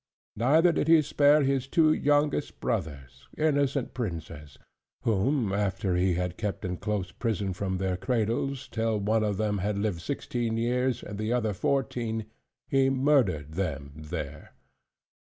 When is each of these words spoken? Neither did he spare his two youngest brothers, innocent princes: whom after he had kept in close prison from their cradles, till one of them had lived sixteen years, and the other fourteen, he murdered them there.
Neither 0.35 0.71
did 0.71 0.87
he 0.87 1.03
spare 1.03 1.43
his 1.43 1.67
two 1.67 1.93
youngest 1.93 2.59
brothers, 2.59 3.27
innocent 3.37 3.93
princes: 3.93 4.57
whom 5.03 5.53
after 5.53 5.95
he 5.95 6.15
had 6.15 6.37
kept 6.39 6.65
in 6.65 6.77
close 6.77 7.11
prison 7.11 7.53
from 7.53 7.77
their 7.77 7.97
cradles, 7.97 8.67
till 8.67 8.99
one 8.99 9.23
of 9.23 9.37
them 9.37 9.59
had 9.59 9.77
lived 9.77 10.01
sixteen 10.01 10.57
years, 10.57 11.03
and 11.03 11.19
the 11.19 11.31
other 11.31 11.53
fourteen, 11.53 12.25
he 12.67 12.89
murdered 12.89 13.51
them 13.51 13.91
there. 13.95 14.55